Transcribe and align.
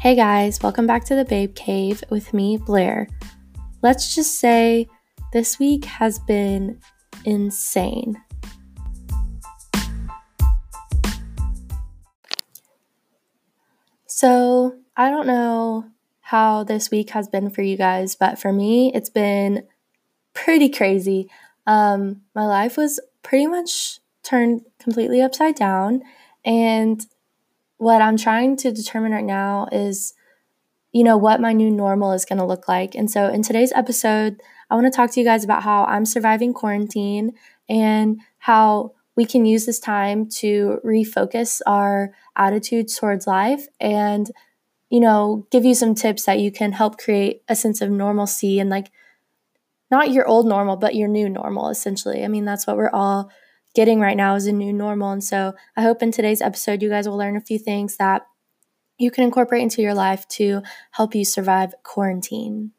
Hey 0.00 0.14
guys, 0.14 0.62
welcome 0.62 0.86
back 0.86 1.04
to 1.06 1.16
the 1.16 1.24
Babe 1.24 1.56
Cave 1.56 2.04
with 2.08 2.32
me, 2.32 2.56
Blair. 2.56 3.08
Let's 3.82 4.14
just 4.14 4.38
say 4.38 4.86
this 5.32 5.58
week 5.58 5.86
has 5.86 6.20
been 6.20 6.78
insane. 7.24 8.16
So, 14.06 14.76
I 14.96 15.10
don't 15.10 15.26
know 15.26 15.86
how 16.20 16.62
this 16.62 16.92
week 16.92 17.10
has 17.10 17.26
been 17.26 17.50
for 17.50 17.62
you 17.62 17.76
guys, 17.76 18.14
but 18.14 18.38
for 18.38 18.52
me, 18.52 18.92
it's 18.94 19.10
been 19.10 19.66
pretty 20.32 20.68
crazy. 20.68 21.28
Um, 21.66 22.22
my 22.36 22.46
life 22.46 22.76
was 22.76 23.00
pretty 23.24 23.48
much 23.48 23.98
turned 24.22 24.60
completely 24.78 25.20
upside 25.20 25.56
down, 25.56 26.02
and 26.44 27.04
what 27.78 28.02
I'm 28.02 28.16
trying 28.16 28.56
to 28.58 28.72
determine 28.72 29.12
right 29.12 29.24
now 29.24 29.68
is, 29.72 30.14
you 30.92 31.02
know, 31.02 31.16
what 31.16 31.40
my 31.40 31.52
new 31.52 31.70
normal 31.70 32.12
is 32.12 32.24
going 32.24 32.38
to 32.38 32.44
look 32.44 32.68
like. 32.68 32.94
And 32.94 33.10
so 33.10 33.28
in 33.28 33.42
today's 33.42 33.72
episode, 33.72 34.40
I 34.70 34.74
want 34.74 34.86
to 34.86 34.96
talk 34.96 35.10
to 35.12 35.20
you 35.20 35.26
guys 35.26 35.44
about 35.44 35.62
how 35.62 35.84
I'm 35.84 36.04
surviving 36.04 36.52
quarantine 36.52 37.32
and 37.68 38.20
how 38.38 38.92
we 39.16 39.24
can 39.24 39.44
use 39.44 39.66
this 39.66 39.80
time 39.80 40.28
to 40.28 40.78
refocus 40.84 41.60
our 41.66 42.12
attitudes 42.36 42.96
towards 42.96 43.26
life 43.26 43.66
and 43.80 44.30
you 44.90 45.00
know 45.00 45.44
give 45.50 45.64
you 45.64 45.74
some 45.74 45.94
tips 45.94 46.24
that 46.24 46.38
you 46.38 46.52
can 46.52 46.70
help 46.70 46.98
create 46.98 47.42
a 47.48 47.56
sense 47.56 47.80
of 47.80 47.90
normalcy 47.90 48.60
and 48.60 48.70
like 48.70 48.92
not 49.90 50.12
your 50.12 50.26
old 50.26 50.46
normal 50.46 50.76
but 50.76 50.94
your 50.94 51.08
new 51.08 51.28
normal 51.28 51.68
essentially 51.68 52.24
i 52.24 52.28
mean 52.28 52.44
that's 52.44 52.64
what 52.64 52.76
we're 52.76 52.90
all 52.90 53.28
getting 53.78 54.00
right 54.00 54.16
now 54.16 54.34
is 54.34 54.48
a 54.48 54.52
new 54.52 54.72
normal. 54.72 55.12
And 55.12 55.22
so 55.22 55.54
I 55.76 55.82
hope 55.82 56.02
in 56.02 56.10
today's 56.10 56.42
episode, 56.42 56.82
you 56.82 56.88
guys 56.88 57.08
will 57.08 57.16
learn 57.16 57.36
a 57.36 57.40
few 57.40 57.60
things 57.60 57.96
that 57.98 58.26
you 58.98 59.08
can 59.12 59.22
incorporate 59.22 59.62
into 59.62 59.82
your 59.82 59.94
life 59.94 60.26
to 60.30 60.62
help 60.90 61.14
you 61.14 61.24
survive 61.24 61.74
quarantine. 61.84 62.72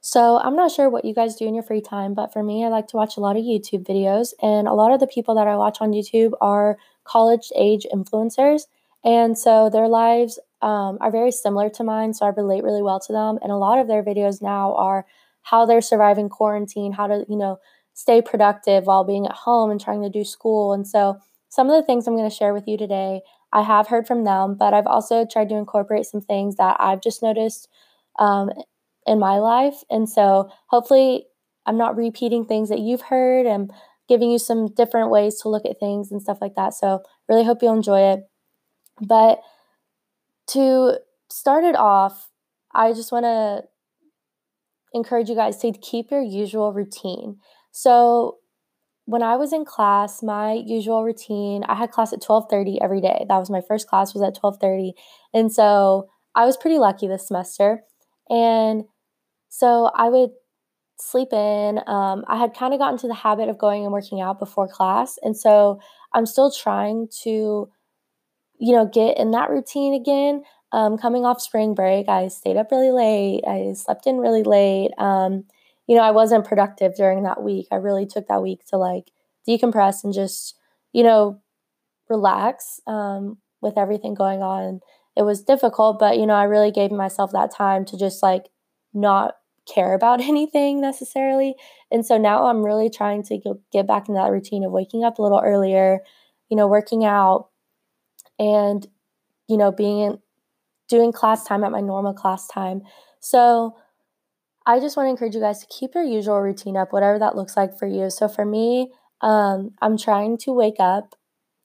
So, 0.00 0.38
I'm 0.38 0.56
not 0.56 0.72
sure 0.72 0.88
what 0.88 1.04
you 1.04 1.12
guys 1.12 1.36
do 1.36 1.46
in 1.46 1.52
your 1.52 1.62
free 1.62 1.82
time, 1.82 2.14
but 2.14 2.32
for 2.32 2.42
me, 2.42 2.64
I 2.64 2.68
like 2.68 2.86
to 2.88 2.96
watch 2.96 3.18
a 3.18 3.20
lot 3.20 3.36
of 3.36 3.42
YouTube 3.42 3.86
videos. 3.86 4.32
And 4.40 4.66
a 4.66 4.72
lot 4.72 4.92
of 4.92 5.00
the 5.00 5.06
people 5.06 5.34
that 5.34 5.46
I 5.46 5.56
watch 5.56 5.82
on 5.82 5.92
YouTube 5.92 6.32
are 6.40 6.78
college 7.04 7.52
age 7.54 7.86
influencers. 7.92 8.62
And 9.04 9.38
so 9.38 9.70
their 9.70 9.88
lives 9.88 10.38
um, 10.60 10.98
are 11.00 11.10
very 11.10 11.30
similar 11.30 11.70
to 11.70 11.84
mine, 11.84 12.14
so 12.14 12.26
I 12.26 12.30
relate 12.30 12.64
really 12.64 12.82
well 12.82 13.00
to 13.00 13.12
them. 13.12 13.38
And 13.42 13.52
a 13.52 13.56
lot 13.56 13.78
of 13.78 13.86
their 13.88 14.02
videos 14.02 14.42
now 14.42 14.74
are 14.74 15.06
how 15.42 15.64
they're 15.66 15.80
surviving 15.80 16.28
quarantine, 16.28 16.92
how 16.92 17.06
to, 17.06 17.24
you 17.28 17.36
know, 17.36 17.58
stay 17.94 18.20
productive 18.22 18.84
while 18.86 19.04
being 19.04 19.26
at 19.26 19.32
home 19.32 19.70
and 19.70 19.80
trying 19.80 20.02
to 20.02 20.10
do 20.10 20.24
school. 20.24 20.72
And 20.72 20.86
so 20.86 21.18
some 21.48 21.70
of 21.70 21.80
the 21.80 21.86
things 21.86 22.06
I'm 22.06 22.16
going 22.16 22.28
to 22.28 22.34
share 22.34 22.52
with 22.52 22.68
you 22.68 22.76
today, 22.76 23.22
I 23.52 23.62
have 23.62 23.88
heard 23.88 24.06
from 24.06 24.24
them, 24.24 24.56
but 24.58 24.74
I've 24.74 24.86
also 24.86 25.24
tried 25.24 25.48
to 25.48 25.56
incorporate 25.56 26.06
some 26.06 26.20
things 26.20 26.56
that 26.56 26.76
I've 26.78 27.00
just 27.00 27.22
noticed 27.22 27.68
um, 28.18 28.50
in 29.06 29.18
my 29.18 29.38
life. 29.38 29.82
And 29.90 30.08
so 30.08 30.50
hopefully 30.66 31.26
I'm 31.66 31.78
not 31.78 31.96
repeating 31.96 32.44
things 32.44 32.68
that 32.68 32.80
you've 32.80 33.02
heard 33.02 33.46
and 33.46 33.70
giving 34.08 34.30
you 34.30 34.38
some 34.38 34.72
different 34.74 35.10
ways 35.10 35.40
to 35.40 35.48
look 35.48 35.64
at 35.64 35.80
things 35.80 36.12
and 36.12 36.20
stuff 36.20 36.38
like 36.40 36.54
that. 36.56 36.74
So 36.74 37.02
really 37.28 37.44
hope 37.44 37.62
you'll 37.62 37.74
enjoy 37.74 38.00
it. 38.12 38.20
But 39.00 39.40
to 40.48 40.98
start 41.30 41.64
it 41.64 41.76
off, 41.76 42.30
I 42.74 42.92
just 42.92 43.12
want 43.12 43.24
to 43.24 43.64
encourage 44.94 45.28
you 45.28 45.34
guys 45.34 45.58
to 45.58 45.72
keep 45.72 46.10
your 46.10 46.22
usual 46.22 46.72
routine. 46.72 47.38
So 47.70 48.38
when 49.04 49.22
I 49.22 49.36
was 49.36 49.52
in 49.52 49.64
class, 49.64 50.22
my 50.22 50.52
usual 50.52 51.04
routine, 51.04 51.64
I 51.64 51.74
had 51.74 51.90
class 51.90 52.12
at 52.12 52.20
12:30 52.20 52.78
every 52.80 53.00
day. 53.00 53.24
That 53.28 53.38
was 53.38 53.50
my 53.50 53.60
first 53.60 53.88
class 53.88 54.14
was 54.14 54.22
at 54.22 54.34
12:30. 54.34 54.92
And 55.32 55.52
so 55.52 56.08
I 56.34 56.44
was 56.44 56.56
pretty 56.56 56.78
lucky 56.78 57.08
this 57.08 57.26
semester. 57.26 57.84
And 58.28 58.84
so 59.48 59.90
I 59.94 60.08
would 60.08 60.30
sleep 61.00 61.32
in. 61.32 61.80
Um, 61.86 62.24
I 62.28 62.36
had 62.36 62.54
kind 62.54 62.74
of 62.74 62.80
gotten 62.80 62.98
to 62.98 63.08
the 63.08 63.14
habit 63.14 63.48
of 63.48 63.58
going 63.58 63.84
and 63.84 63.92
working 63.92 64.20
out 64.20 64.38
before 64.38 64.68
class. 64.68 65.18
And 65.22 65.36
so 65.36 65.80
I'm 66.12 66.26
still 66.26 66.50
trying 66.50 67.08
to 67.22 67.70
you 68.58 68.72
know, 68.74 68.86
get 68.86 69.18
in 69.18 69.30
that 69.32 69.50
routine 69.50 69.94
again. 69.94 70.42
Um, 70.70 70.98
coming 70.98 71.24
off 71.24 71.40
spring 71.40 71.74
break, 71.74 72.08
I 72.08 72.28
stayed 72.28 72.56
up 72.56 72.70
really 72.70 72.90
late. 72.90 73.42
I 73.46 73.72
slept 73.74 74.06
in 74.06 74.18
really 74.18 74.42
late. 74.42 74.90
Um, 74.98 75.44
you 75.86 75.96
know, 75.96 76.02
I 76.02 76.10
wasn't 76.10 76.46
productive 76.46 76.94
during 76.94 77.22
that 77.22 77.42
week. 77.42 77.66
I 77.72 77.76
really 77.76 78.06
took 78.06 78.28
that 78.28 78.42
week 78.42 78.64
to 78.66 78.76
like 78.76 79.10
decompress 79.48 80.04
and 80.04 80.12
just, 80.12 80.56
you 80.92 81.02
know, 81.02 81.40
relax 82.10 82.80
um, 82.86 83.38
with 83.62 83.78
everything 83.78 84.14
going 84.14 84.42
on. 84.42 84.80
It 85.16 85.22
was 85.22 85.42
difficult, 85.42 85.98
but, 85.98 86.18
you 86.18 86.26
know, 86.26 86.34
I 86.34 86.44
really 86.44 86.70
gave 86.70 86.92
myself 86.92 87.32
that 87.32 87.50
time 87.50 87.84
to 87.86 87.98
just 87.98 88.22
like 88.22 88.50
not 88.92 89.36
care 89.72 89.94
about 89.94 90.20
anything 90.28 90.80
necessarily. 90.80 91.54
And 91.90 92.04
so 92.04 92.18
now 92.18 92.46
I'm 92.46 92.64
really 92.64 92.90
trying 92.90 93.22
to 93.24 93.58
get 93.72 93.86
back 93.86 94.08
in 94.08 94.14
that 94.14 94.30
routine 94.30 94.64
of 94.64 94.72
waking 94.72 95.04
up 95.04 95.18
a 95.18 95.22
little 95.22 95.40
earlier, 95.42 96.00
you 96.50 96.56
know, 96.56 96.66
working 96.66 97.04
out, 97.04 97.48
and 98.38 98.86
you 99.48 99.56
know 99.56 99.72
being 99.72 100.00
in, 100.00 100.18
doing 100.88 101.12
class 101.12 101.44
time 101.44 101.64
at 101.64 101.72
my 101.72 101.80
normal 101.80 102.14
class 102.14 102.48
time. 102.48 102.82
So 103.20 103.76
i 104.66 104.78
just 104.80 104.96
want 104.96 105.06
to 105.06 105.10
encourage 105.10 105.34
you 105.34 105.40
guys 105.40 105.60
to 105.60 105.66
keep 105.66 105.94
your 105.94 106.04
usual 106.04 106.40
routine 106.40 106.76
up 106.76 106.92
whatever 106.92 107.18
that 107.18 107.36
looks 107.36 107.56
like 107.56 107.78
for 107.78 107.86
you. 107.86 108.10
So 108.10 108.28
for 108.28 108.44
me 108.44 108.92
um, 109.20 109.72
i'm 109.82 109.98
trying 109.98 110.38
to 110.38 110.52
wake 110.52 110.78
up 110.78 111.14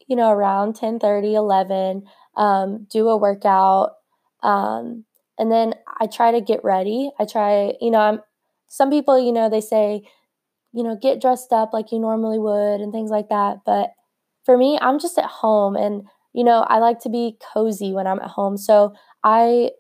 you 0.07 0.15
know 0.15 0.31
around 0.31 0.75
10 0.75 0.99
30 0.99 1.35
11 1.35 2.03
um, 2.35 2.87
do 2.89 3.09
a 3.09 3.17
workout 3.17 3.91
um, 4.41 5.05
and 5.37 5.51
then 5.51 5.73
i 5.99 6.07
try 6.07 6.31
to 6.31 6.41
get 6.41 6.63
ready. 6.63 7.11
I 7.19 7.25
try 7.25 7.73
you 7.81 7.91
know 7.91 7.99
i'm 7.99 8.19
some 8.67 8.89
people 8.89 9.19
you 9.19 9.31
know 9.31 9.49
they 9.49 9.61
say 9.61 10.03
you 10.73 10.83
know 10.83 10.97
get 11.01 11.21
dressed 11.21 11.53
up 11.53 11.73
like 11.73 11.91
you 11.91 11.99
normally 11.99 12.39
would 12.39 12.81
and 12.81 12.91
things 12.91 13.11
like 13.11 13.29
that 13.29 13.59
but 13.65 13.91
for 14.45 14.57
me 14.57 14.77
i'm 14.81 14.99
just 14.99 15.17
at 15.17 15.25
home 15.25 15.75
and 15.75 16.03
you 16.33 16.43
know, 16.43 16.61
I 16.67 16.79
like 16.79 16.99
to 17.01 17.09
be 17.09 17.37
cozy 17.53 17.93
when 17.93 18.07
I'm 18.07 18.19
at 18.19 18.29
home. 18.29 18.57
So 18.57 18.93
I, 19.23 19.71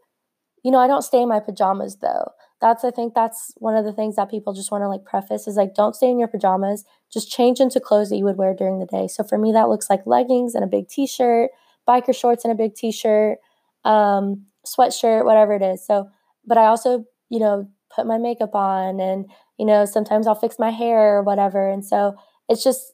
you 0.63 0.71
know, 0.71 0.79
I 0.79 0.87
don't 0.87 1.01
stay 1.01 1.21
in 1.21 1.29
my 1.29 1.39
pajamas 1.39 1.97
though. 1.97 2.31
That's, 2.61 2.85
I 2.85 2.91
think 2.91 3.13
that's 3.13 3.51
one 3.57 3.75
of 3.75 3.83
the 3.83 3.91
things 3.91 4.15
that 4.15 4.31
people 4.31 4.53
just 4.53 4.71
want 4.71 4.83
to 4.83 4.87
like 4.87 5.03
preface 5.03 5.47
is 5.47 5.57
like, 5.57 5.75
don't 5.75 5.95
stay 5.95 6.09
in 6.09 6.17
your 6.19 6.29
pajamas. 6.29 6.85
Just 7.11 7.29
change 7.29 7.59
into 7.59 7.81
clothes 7.81 8.09
that 8.09 8.17
you 8.17 8.23
would 8.23 8.37
wear 8.37 8.53
during 8.55 8.79
the 8.79 8.85
day. 8.85 9.07
So 9.09 9.23
for 9.23 9.37
me, 9.37 9.51
that 9.51 9.67
looks 9.67 9.89
like 9.89 10.07
leggings 10.07 10.55
and 10.55 10.63
a 10.63 10.67
big 10.67 10.87
t 10.87 11.05
shirt, 11.05 11.51
biker 11.87 12.15
shorts 12.15 12.45
and 12.45 12.53
a 12.53 12.55
big 12.55 12.75
t 12.75 12.91
shirt, 12.91 13.39
um, 13.83 14.45
sweatshirt, 14.65 15.25
whatever 15.25 15.53
it 15.53 15.61
is. 15.61 15.85
So, 15.85 16.09
but 16.45 16.57
I 16.57 16.67
also, 16.67 17.03
you 17.29 17.39
know, 17.39 17.67
put 17.93 18.07
my 18.07 18.17
makeup 18.17 18.55
on 18.55 19.01
and, 19.01 19.29
you 19.59 19.65
know, 19.65 19.83
sometimes 19.83 20.25
I'll 20.25 20.35
fix 20.35 20.57
my 20.57 20.69
hair 20.71 21.17
or 21.17 21.23
whatever. 21.23 21.69
And 21.69 21.85
so 21.85 22.15
it's 22.47 22.63
just, 22.63 22.92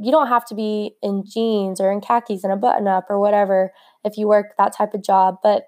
you 0.00 0.10
don't 0.10 0.28
have 0.28 0.46
to 0.46 0.54
be 0.54 0.96
in 1.02 1.24
jeans 1.26 1.80
or 1.80 1.92
in 1.92 2.00
khakis 2.00 2.42
and 2.42 2.52
a 2.52 2.56
button 2.56 2.88
up 2.88 3.06
or 3.10 3.20
whatever 3.20 3.72
if 4.04 4.16
you 4.16 4.26
work 4.26 4.54
that 4.56 4.74
type 4.74 4.94
of 4.94 5.02
job, 5.04 5.36
but 5.42 5.64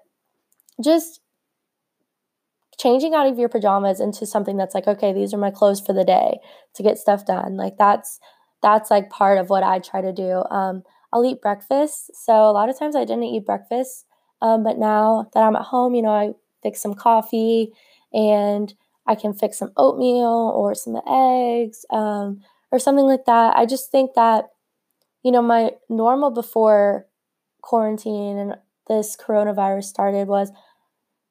just 0.83 1.21
changing 2.79 3.13
out 3.13 3.27
of 3.27 3.37
your 3.37 3.49
pajamas 3.49 3.99
into 3.99 4.25
something 4.25 4.57
that's 4.57 4.73
like, 4.73 4.87
okay, 4.87 5.13
these 5.13 5.33
are 5.33 5.37
my 5.37 5.51
clothes 5.51 5.79
for 5.79 5.93
the 5.93 6.03
day 6.03 6.39
to 6.73 6.83
get 6.83 6.97
stuff 6.97 7.25
done. 7.25 7.55
Like 7.55 7.77
that's 7.77 8.19
that's 8.63 8.89
like 8.89 9.09
part 9.09 9.37
of 9.37 9.49
what 9.49 9.61
I 9.61 9.79
try 9.79 10.01
to 10.01 10.11
do. 10.11 10.43
Um, 10.49 10.83
I'll 11.11 11.25
eat 11.25 11.41
breakfast. 11.41 12.11
So 12.15 12.33
a 12.33 12.51
lot 12.51 12.69
of 12.69 12.79
times 12.79 12.95
I 12.95 13.05
didn't 13.05 13.23
eat 13.23 13.45
breakfast, 13.45 14.05
um, 14.41 14.63
but 14.63 14.79
now 14.79 15.29
that 15.33 15.43
I'm 15.43 15.55
at 15.55 15.63
home, 15.63 15.93
you 15.93 16.01
know, 16.01 16.09
I 16.09 16.31
fix 16.63 16.81
some 16.81 16.95
coffee 16.95 17.71
and 18.11 18.73
I 19.05 19.15
can 19.15 19.33
fix 19.33 19.59
some 19.59 19.71
oatmeal 19.77 20.51
or 20.55 20.73
some 20.73 20.99
eggs. 21.07 21.85
Um, 21.91 22.41
or 22.73 22.79
something 22.79 23.05
like 23.05 23.25
that. 23.25 23.55
I 23.55 23.67
just 23.67 23.91
think 23.91 24.15
that, 24.15 24.45
you 25.23 25.31
know, 25.31 25.43
my 25.43 25.73
normal 25.89 26.31
before 26.31 27.05
quarantine 27.61 28.35
and 28.37 28.55
this 28.87 29.15
coronavirus 29.15 29.83
started 29.83 30.27
was, 30.27 30.51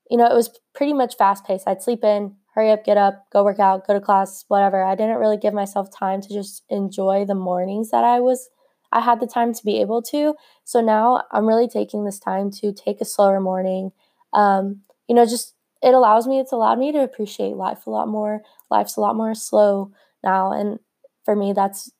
you 0.08 0.16
know, 0.16 0.26
it 0.26 0.34
was 0.34 0.60
pretty 0.72 0.92
much 0.92 1.16
fast 1.16 1.44
paced. 1.44 1.66
I'd 1.66 1.82
sleep 1.82 2.04
in, 2.04 2.36
hurry 2.54 2.70
up, 2.70 2.84
get 2.84 2.96
up, 2.96 3.26
go 3.32 3.42
work 3.42 3.58
out, 3.58 3.88
go 3.88 3.92
to 3.92 4.00
class, 4.00 4.44
whatever. 4.46 4.84
I 4.84 4.94
didn't 4.94 5.16
really 5.16 5.36
give 5.36 5.52
myself 5.52 5.88
time 5.90 6.20
to 6.20 6.28
just 6.28 6.62
enjoy 6.70 7.24
the 7.24 7.34
mornings 7.34 7.90
that 7.90 8.04
I 8.04 8.20
was 8.20 8.48
I 8.92 9.00
had 9.00 9.20
the 9.20 9.26
time 9.26 9.54
to 9.54 9.64
be 9.64 9.80
able 9.80 10.02
to. 10.02 10.34
So 10.64 10.80
now 10.80 11.22
I'm 11.32 11.48
really 11.48 11.66
taking 11.66 12.04
this 12.04 12.18
time 12.18 12.50
to 12.60 12.72
take 12.72 13.00
a 13.00 13.06
slower 13.06 13.40
morning. 13.40 13.90
Um, 14.32 14.82
you 15.08 15.14
know, 15.14 15.24
just 15.24 15.54
it 15.82 15.94
allows 15.94 16.28
me, 16.28 16.38
it's 16.38 16.52
allowed 16.52 16.78
me 16.78 16.92
to 16.92 17.02
appreciate 17.02 17.56
life 17.56 17.86
a 17.86 17.90
lot 17.90 18.06
more. 18.06 18.42
Life's 18.70 18.96
a 18.96 19.00
lot 19.00 19.16
more 19.16 19.34
slow 19.34 19.92
now. 20.22 20.52
And 20.52 20.78
for 21.24 21.36
me 21.36 21.52
that's 21.52 21.90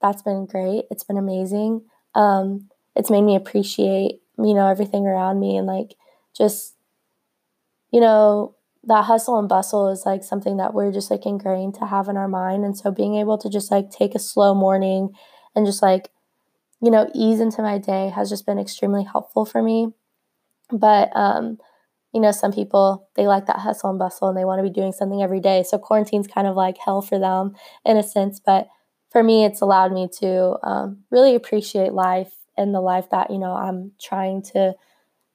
that's 0.00 0.22
been 0.22 0.46
great 0.46 0.84
it's 0.90 1.04
been 1.04 1.18
amazing 1.18 1.82
um, 2.14 2.68
it's 2.94 3.10
made 3.10 3.22
me 3.22 3.36
appreciate 3.36 4.20
you 4.38 4.54
know 4.54 4.68
everything 4.68 5.06
around 5.06 5.40
me 5.40 5.56
and 5.56 5.66
like 5.66 5.94
just 6.36 6.74
you 7.92 8.00
know 8.00 8.54
that 8.86 9.04
hustle 9.04 9.38
and 9.38 9.48
bustle 9.48 9.88
is 9.88 10.04
like 10.06 10.22
something 10.22 10.58
that 10.58 10.72
we're 10.72 10.92
just 10.92 11.10
like 11.10 11.26
ingrained 11.26 11.74
to 11.74 11.86
have 11.86 12.08
in 12.08 12.16
our 12.16 12.28
mind. 12.28 12.64
And 12.64 12.76
so 12.76 12.92
being 12.92 13.16
able 13.16 13.36
to 13.38 13.50
just 13.50 13.70
like 13.70 13.90
take 13.90 14.14
a 14.14 14.20
slow 14.20 14.54
morning 14.54 15.10
and 15.56 15.66
just 15.66 15.82
like, 15.82 16.10
you 16.80 16.90
know, 16.90 17.10
ease 17.14 17.40
into 17.40 17.62
my 17.62 17.78
day 17.78 18.10
has 18.14 18.30
just 18.30 18.46
been 18.46 18.58
extremely 18.60 19.04
helpful 19.04 19.44
for 19.44 19.62
me. 19.62 19.88
But, 20.70 21.10
um, 21.16 21.58
you 22.16 22.22
know, 22.22 22.32
some 22.32 22.50
people, 22.50 23.10
they 23.14 23.26
like 23.26 23.44
that 23.44 23.58
hustle 23.58 23.90
and 23.90 23.98
bustle 23.98 24.26
and 24.26 24.38
they 24.38 24.46
want 24.46 24.58
to 24.58 24.62
be 24.62 24.70
doing 24.70 24.90
something 24.90 25.22
every 25.22 25.38
day. 25.38 25.62
So 25.62 25.76
quarantine's 25.76 26.26
kind 26.26 26.46
of 26.46 26.56
like 26.56 26.78
hell 26.78 27.02
for 27.02 27.18
them 27.18 27.54
in 27.84 27.98
a 27.98 28.02
sense. 28.02 28.40
But 28.40 28.68
for 29.10 29.22
me, 29.22 29.44
it's 29.44 29.60
allowed 29.60 29.92
me 29.92 30.08
to 30.20 30.56
um, 30.62 31.04
really 31.10 31.34
appreciate 31.34 31.92
life 31.92 32.32
and 32.56 32.74
the 32.74 32.80
life 32.80 33.10
that, 33.10 33.30
you 33.30 33.36
know, 33.36 33.52
I'm 33.52 33.92
trying 34.00 34.40
to 34.54 34.72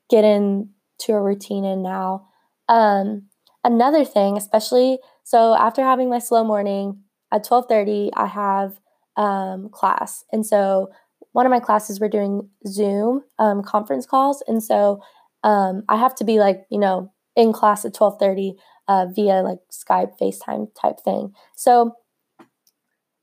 get 0.09 0.25
into 0.25 1.09
a 1.09 1.21
routine 1.21 1.65
in 1.65 1.83
now. 1.83 2.27
Um, 2.67 3.27
another 3.63 4.03
thing, 4.03 4.35
especially 4.35 4.97
so 5.23 5.53
after 5.53 5.83
having 5.83 6.09
my 6.09 6.17
slow 6.17 6.43
morning 6.43 7.03
at 7.31 7.45
12:30, 7.45 8.09
I 8.15 8.25
have 8.25 8.79
um, 9.17 9.69
class, 9.69 10.25
and 10.31 10.43
so 10.43 10.89
one 11.33 11.45
of 11.45 11.51
my 11.51 11.59
classes 11.59 11.99
we're 11.99 12.09
doing 12.09 12.49
Zoom 12.67 13.23
um, 13.37 13.61
conference 13.61 14.07
calls, 14.07 14.43
and 14.47 14.63
so 14.63 14.99
um, 15.43 15.83
I 15.89 15.97
have 15.97 16.15
to 16.15 16.23
be 16.23 16.39
like 16.39 16.65
you 16.69 16.79
know 16.79 17.11
in 17.35 17.53
class 17.53 17.85
at 17.85 17.93
12:30 17.93 18.55
uh, 18.87 19.07
via 19.13 19.41
like 19.41 19.59
Skype, 19.71 20.17
FaceTime 20.19 20.67
type 20.79 20.99
thing. 21.03 21.33
So 21.55 21.95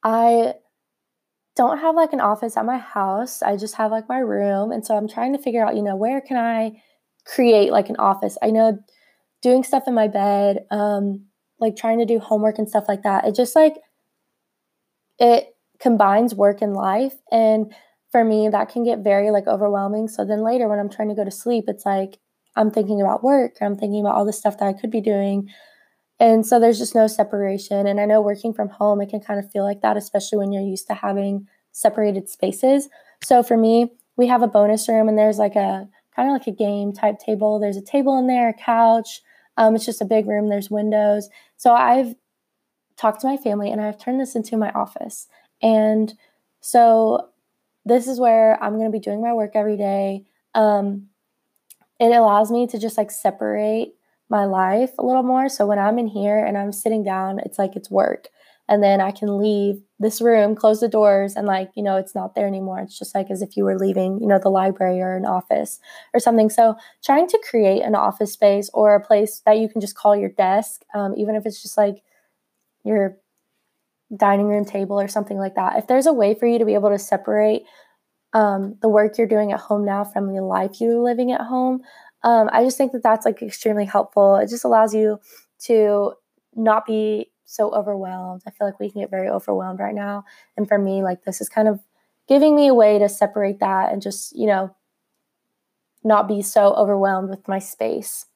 I 0.02 0.54
don't 1.56 1.78
have 1.78 1.96
like 1.96 2.12
an 2.12 2.20
office 2.20 2.56
at 2.56 2.64
my 2.64 2.78
house. 2.78 3.42
I 3.42 3.56
just 3.56 3.74
have 3.76 3.90
like 3.90 4.08
my 4.08 4.18
room, 4.18 4.72
and 4.72 4.84
so 4.84 4.96
I'm 4.96 5.08
trying 5.08 5.32
to 5.34 5.42
figure 5.42 5.64
out 5.64 5.76
you 5.76 5.82
know 5.82 5.96
where 5.96 6.20
can 6.20 6.36
I 6.36 6.82
create 7.24 7.72
like 7.72 7.88
an 7.88 7.96
office. 7.96 8.38
I 8.42 8.50
know 8.50 8.78
doing 9.42 9.62
stuff 9.62 9.84
in 9.86 9.94
my 9.94 10.08
bed, 10.08 10.64
um, 10.70 11.26
like 11.60 11.76
trying 11.76 11.98
to 11.98 12.04
do 12.04 12.18
homework 12.18 12.58
and 12.58 12.68
stuff 12.68 12.84
like 12.88 13.02
that. 13.02 13.24
It 13.26 13.34
just 13.34 13.54
like 13.54 13.74
it 15.18 15.54
combines 15.80 16.34
work 16.34 16.62
and 16.62 16.74
life. 16.74 17.14
And 17.30 17.74
for 18.10 18.24
me, 18.24 18.48
that 18.48 18.68
can 18.68 18.84
get 18.84 19.00
very 19.00 19.30
like 19.30 19.46
overwhelming. 19.46 20.08
So 20.08 20.24
then 20.24 20.42
later 20.42 20.68
when 20.68 20.78
I'm 20.78 20.88
trying 20.88 21.08
to 21.08 21.14
go 21.14 21.24
to 21.24 21.30
sleep, 21.30 21.64
it's 21.68 21.84
like 21.84 22.18
I'm 22.56 22.70
thinking 22.70 23.00
about 23.00 23.22
work, 23.22 23.56
I'm 23.60 23.76
thinking 23.76 24.00
about 24.00 24.14
all 24.14 24.24
the 24.24 24.32
stuff 24.32 24.58
that 24.58 24.68
I 24.68 24.72
could 24.72 24.90
be 24.90 25.00
doing. 25.00 25.48
And 26.20 26.44
so 26.44 26.58
there's 26.58 26.78
just 26.78 26.94
no 26.94 27.06
separation. 27.06 27.86
And 27.86 28.00
I 28.00 28.06
know 28.06 28.20
working 28.20 28.52
from 28.52 28.68
home, 28.70 29.00
it 29.00 29.10
can 29.10 29.20
kind 29.20 29.38
of 29.38 29.50
feel 29.52 29.64
like 29.64 29.82
that, 29.82 29.96
especially 29.96 30.38
when 30.38 30.52
you're 30.52 30.62
used 30.62 30.88
to 30.88 30.94
having 30.94 31.46
separated 31.70 32.28
spaces. 32.28 32.88
So 33.22 33.42
for 33.42 33.56
me, 33.56 33.92
we 34.16 34.26
have 34.26 34.42
a 34.42 34.48
bonus 34.48 34.88
room 34.88 35.08
and 35.08 35.16
there's 35.16 35.38
like 35.38 35.54
a 35.54 35.88
kind 36.16 36.28
of 36.28 36.32
like 36.32 36.48
a 36.48 36.56
game 36.56 36.92
type 36.92 37.18
table. 37.24 37.60
There's 37.60 37.76
a 37.76 37.82
table 37.82 38.18
in 38.18 38.26
there, 38.26 38.48
a 38.48 38.54
couch, 38.54 39.22
um, 39.56 39.76
it's 39.76 39.86
just 39.86 40.00
a 40.00 40.04
big 40.04 40.26
room, 40.26 40.48
there's 40.48 40.70
windows. 40.70 41.28
So 41.56 41.72
I've 41.72 42.14
talked 42.96 43.20
to 43.20 43.28
my 43.28 43.36
family 43.36 43.70
and 43.70 43.80
I've 43.80 43.98
turned 43.98 44.20
this 44.20 44.34
into 44.34 44.56
my 44.56 44.70
office. 44.72 45.28
And 45.62 46.14
so 46.60 47.28
this 47.88 48.06
is 48.06 48.20
where 48.20 48.62
I'm 48.62 48.74
going 48.74 48.90
to 48.90 48.96
be 48.96 49.00
doing 49.00 49.20
my 49.20 49.32
work 49.32 49.52
every 49.54 49.76
day. 49.76 50.24
Um, 50.54 51.08
it 51.98 52.12
allows 52.12 52.50
me 52.50 52.66
to 52.68 52.78
just 52.78 52.96
like 52.96 53.10
separate 53.10 53.94
my 54.28 54.44
life 54.44 54.92
a 54.98 55.04
little 55.04 55.22
more. 55.22 55.48
So 55.48 55.66
when 55.66 55.78
I'm 55.78 55.98
in 55.98 56.06
here 56.06 56.44
and 56.44 56.56
I'm 56.56 56.72
sitting 56.72 57.02
down, 57.02 57.40
it's 57.40 57.58
like 57.58 57.76
it's 57.76 57.90
work 57.90 58.28
and 58.68 58.82
then 58.82 59.00
I 59.00 59.10
can 59.10 59.38
leave 59.38 59.80
this 59.98 60.20
room, 60.20 60.54
close 60.54 60.80
the 60.80 60.88
doors, 60.88 61.34
and 61.34 61.46
like, 61.46 61.70
you 61.74 61.82
know, 61.82 61.96
it's 61.96 62.14
not 62.14 62.34
there 62.34 62.46
anymore. 62.46 62.80
It's 62.80 62.98
just 62.98 63.14
like 63.14 63.30
as 63.30 63.40
if 63.40 63.56
you 63.56 63.64
were 63.64 63.78
leaving, 63.78 64.20
you 64.20 64.26
know, 64.26 64.38
the 64.38 64.50
library 64.50 65.00
or 65.00 65.16
an 65.16 65.24
office 65.24 65.80
or 66.12 66.20
something. 66.20 66.50
So, 66.50 66.76
trying 67.02 67.28
to 67.28 67.42
create 67.48 67.82
an 67.82 67.94
office 67.94 68.32
space 68.32 68.68
or 68.74 68.94
a 68.94 69.04
place 69.04 69.42
that 69.46 69.58
you 69.58 69.68
can 69.68 69.80
just 69.80 69.96
call 69.96 70.14
your 70.14 70.28
desk, 70.28 70.82
um, 70.94 71.14
even 71.16 71.34
if 71.34 71.46
it's 71.46 71.62
just 71.62 71.78
like 71.78 72.02
your 72.84 73.16
dining 74.16 74.46
room 74.46 74.64
table 74.64 75.00
or 75.00 75.08
something 75.08 75.38
like 75.38 75.54
that. 75.54 75.76
If 75.76 75.86
there's 75.86 76.06
a 76.06 76.12
way 76.12 76.34
for 76.34 76.46
you 76.46 76.58
to 76.58 76.64
be 76.64 76.74
able 76.74 76.90
to 76.90 76.98
separate 76.98 77.62
um, 78.32 78.76
the 78.80 78.88
work 78.88 79.18
you're 79.18 79.26
doing 79.26 79.52
at 79.52 79.60
home 79.60 79.84
now 79.84 80.04
from 80.04 80.32
the 80.32 80.42
life 80.42 80.80
you're 80.80 81.02
living 81.02 81.32
at 81.32 81.42
home, 81.42 81.82
um, 82.24 82.48
I 82.52 82.64
just 82.64 82.76
think 82.76 82.92
that 82.92 83.02
that's 83.02 83.24
like 83.26 83.42
extremely 83.42 83.84
helpful. 83.84 84.36
It 84.36 84.48
just 84.48 84.64
allows 84.64 84.94
you 84.94 85.20
to 85.64 86.14
not 86.54 86.86
be 86.86 87.30
so 87.44 87.70
overwhelmed. 87.70 88.42
I 88.46 88.50
feel 88.50 88.66
like 88.66 88.80
we 88.80 88.90
can 88.90 89.02
get 89.02 89.10
very 89.10 89.28
overwhelmed 89.28 89.80
right 89.80 89.94
now. 89.94 90.24
And 90.56 90.68
for 90.68 90.78
me, 90.78 91.02
like 91.02 91.24
this 91.24 91.40
is 91.40 91.48
kind 91.48 91.68
of 91.68 91.80
giving 92.28 92.56
me 92.56 92.68
a 92.68 92.74
way 92.74 92.98
to 92.98 93.08
separate 93.08 93.60
that 93.60 93.92
and 93.92 94.02
just, 94.02 94.36
you 94.36 94.46
know, 94.46 94.74
not 96.04 96.28
be 96.28 96.42
so 96.42 96.74
overwhelmed 96.74 97.30
with 97.30 97.46
my 97.48 97.58
space. 97.58 98.26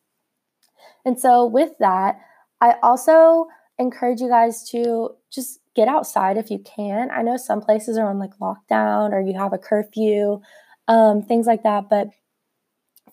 And 1.05 1.19
so 1.19 1.45
with 1.45 1.73
that, 1.79 2.21
I 2.61 2.77
also 2.83 3.47
encourage 3.79 4.21
you 4.21 4.29
guys 4.29 4.69
to 4.71 5.11
just 5.31 5.61
get 5.75 5.89
outside 5.89 6.37
if 6.37 6.51
you 6.51 6.59
can. 6.59 7.11
I 7.11 7.23
know 7.23 7.37
some 7.37 7.61
places 7.61 7.97
are 7.97 8.09
on 8.09 8.19
like 8.19 8.39
lockdown 8.41 9.13
or 9.13 9.21
you 9.21 9.39
have 9.39 9.53
a 9.53 9.59
curfew, 9.59 10.41
um, 10.89 11.23
things 11.23 11.47
like 11.47 11.63
that. 11.63 11.89
But 11.89 12.09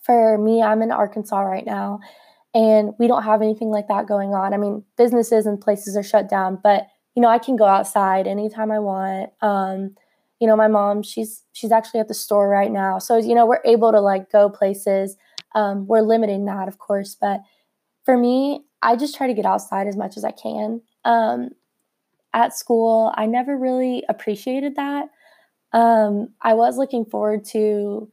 for 0.01 0.37
me, 0.37 0.61
I'm 0.61 0.81
in 0.81 0.91
Arkansas 0.91 1.39
right 1.39 1.65
now 1.65 1.99
and 2.53 2.93
we 2.99 3.07
don't 3.07 3.23
have 3.23 3.41
anything 3.41 3.69
like 3.69 3.87
that 3.87 4.07
going 4.07 4.33
on. 4.33 4.53
I 4.53 4.57
mean, 4.57 4.83
businesses 4.97 5.45
and 5.45 5.59
places 5.61 5.95
are 5.95 6.03
shut 6.03 6.29
down, 6.29 6.59
but 6.61 6.87
you 7.15 7.21
know, 7.21 7.29
I 7.29 7.37
can 7.37 7.55
go 7.55 7.65
outside 7.65 8.27
anytime 8.27 8.71
I 8.71 8.79
want. 8.79 9.31
Um, 9.41 9.95
you 10.39 10.47
know, 10.47 10.55
my 10.55 10.67
mom, 10.67 11.03
she's 11.03 11.43
she's 11.53 11.71
actually 11.71 11.99
at 11.99 12.07
the 12.07 12.13
store 12.13 12.47
right 12.47 12.71
now. 12.71 12.97
So, 12.97 13.17
you 13.17 13.35
know, 13.35 13.45
we're 13.45 13.61
able 13.65 13.91
to 13.91 13.99
like 13.99 14.31
go 14.31 14.49
places. 14.49 15.17
Um, 15.53 15.85
we're 15.87 16.01
limiting 16.01 16.45
that, 16.45 16.67
of 16.67 16.77
course, 16.77 17.15
but 17.19 17.41
for 18.05 18.17
me, 18.17 18.63
I 18.81 18.95
just 18.95 19.15
try 19.15 19.27
to 19.27 19.33
get 19.33 19.45
outside 19.45 19.87
as 19.87 19.97
much 19.97 20.15
as 20.15 20.23
I 20.23 20.31
can. 20.31 20.81
Um, 21.05 21.49
at 22.33 22.55
school, 22.55 23.13
I 23.15 23.25
never 23.25 23.57
really 23.57 24.03
appreciated 24.09 24.75
that. 24.75 25.09
Um, 25.73 26.29
I 26.41 26.53
was 26.53 26.77
looking 26.77 27.05
forward 27.05 27.45
to 27.45 28.11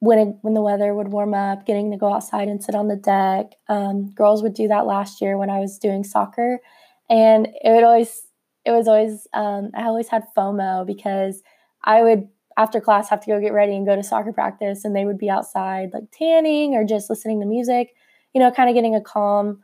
when 0.00 0.18
it, 0.18 0.36
when 0.40 0.54
the 0.54 0.62
weather 0.62 0.94
would 0.94 1.08
warm 1.08 1.34
up, 1.34 1.66
getting 1.66 1.90
to 1.90 1.96
go 1.96 2.12
outside 2.12 2.48
and 2.48 2.62
sit 2.62 2.74
on 2.74 2.88
the 2.88 2.96
deck. 2.96 3.52
Um, 3.68 4.10
girls 4.12 4.42
would 4.42 4.54
do 4.54 4.68
that 4.68 4.86
last 4.86 5.20
year 5.20 5.36
when 5.36 5.50
I 5.50 5.58
was 5.58 5.78
doing 5.78 6.04
soccer, 6.04 6.60
and 7.08 7.46
it 7.46 7.70
would 7.70 7.84
always 7.84 8.22
it 8.64 8.72
was 8.72 8.88
always 8.88 9.26
um, 9.34 9.70
I 9.74 9.84
always 9.84 10.08
had 10.08 10.24
FOMO 10.36 10.86
because 10.86 11.42
I 11.84 12.02
would 12.02 12.28
after 12.56 12.80
class 12.80 13.08
have 13.08 13.20
to 13.22 13.26
go 13.26 13.40
get 13.40 13.52
ready 13.52 13.74
and 13.74 13.86
go 13.86 13.96
to 13.96 14.02
soccer 14.02 14.32
practice, 14.32 14.84
and 14.84 14.96
they 14.96 15.04
would 15.04 15.18
be 15.18 15.30
outside 15.30 15.90
like 15.92 16.10
tanning 16.12 16.74
or 16.74 16.84
just 16.84 17.10
listening 17.10 17.40
to 17.40 17.46
music, 17.46 17.94
you 18.34 18.40
know, 18.40 18.50
kind 18.50 18.70
of 18.70 18.74
getting 18.74 18.94
a 18.94 19.00
calm 19.00 19.62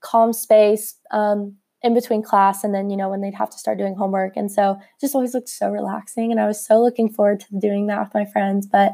calm 0.00 0.32
space 0.32 0.94
um, 1.10 1.56
in 1.82 1.94
between 1.94 2.22
class 2.22 2.64
and 2.64 2.74
then 2.74 2.90
you 2.90 2.96
know 2.96 3.08
when 3.08 3.20
they'd 3.20 3.34
have 3.34 3.50
to 3.50 3.58
start 3.58 3.78
doing 3.78 3.94
homework 3.94 4.36
and 4.36 4.50
so 4.50 4.78
just 5.00 5.14
always 5.14 5.34
looked 5.34 5.48
so 5.48 5.70
relaxing 5.70 6.30
and 6.30 6.40
i 6.40 6.46
was 6.46 6.64
so 6.64 6.82
looking 6.82 7.08
forward 7.08 7.38
to 7.38 7.46
doing 7.60 7.86
that 7.86 8.00
with 8.00 8.14
my 8.14 8.24
friends 8.24 8.66
but 8.66 8.92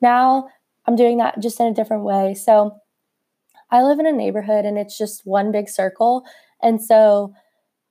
now 0.00 0.48
I'm 0.86 0.96
doing 0.96 1.18
that 1.18 1.40
just 1.40 1.60
in 1.60 1.66
a 1.66 1.74
different 1.74 2.04
way. 2.04 2.34
So 2.34 2.76
I 3.70 3.82
live 3.82 3.98
in 3.98 4.06
a 4.06 4.12
neighborhood 4.12 4.64
and 4.64 4.76
it's 4.76 4.98
just 4.98 5.24
one 5.24 5.52
big 5.52 5.68
circle. 5.68 6.26
And 6.60 6.82
so 6.82 7.34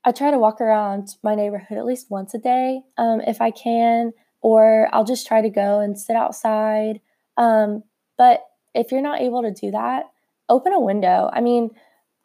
I 0.03 0.11
try 0.11 0.31
to 0.31 0.37
walk 0.37 0.61
around 0.61 1.09
my 1.23 1.35
neighborhood 1.35 1.77
at 1.77 1.85
least 1.85 2.11
once 2.11 2.33
a 2.33 2.37
day 2.37 2.81
um, 2.97 3.21
if 3.21 3.41
I 3.41 3.51
can, 3.51 4.11
or 4.41 4.89
I'll 4.91 5.05
just 5.05 5.27
try 5.27 5.41
to 5.41 5.49
go 5.49 5.79
and 5.79 5.97
sit 5.97 6.15
outside. 6.15 6.99
Um, 7.37 7.83
but 8.17 8.43
if 8.73 8.91
you're 8.91 9.01
not 9.01 9.21
able 9.21 9.41
to 9.43 9.51
do 9.51 9.71
that, 9.71 10.05
open 10.49 10.73
a 10.73 10.79
window. 10.79 11.29
I 11.31 11.41
mean, 11.41 11.71